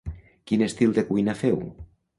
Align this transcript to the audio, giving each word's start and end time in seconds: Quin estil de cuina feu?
Quin 0.51 0.63
estil 0.69 0.97
de 0.97 1.05
cuina 1.11 1.39
feu? 1.45 1.63